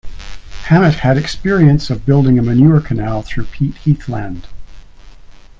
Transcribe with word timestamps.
Hammett 0.63 0.95
had 1.01 1.15
experience 1.15 1.91
of 1.91 2.07
building 2.07 2.39
a 2.39 2.41
manure 2.41 2.81
canal 2.81 3.21
through 3.21 3.45
peat 3.45 3.75
heathland. 3.85 4.47